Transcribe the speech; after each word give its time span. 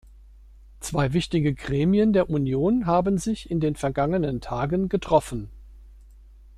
Zwei 0.79 1.13
wichtige 1.13 1.53
Gremien 1.53 2.11
der 2.11 2.27
Union 2.27 2.87
haben 2.87 3.19
sich 3.19 3.51
in 3.51 3.59
den 3.59 3.75
vergangenen 3.75 4.41
Tagen 4.41 4.89
getroffen. 4.89 5.51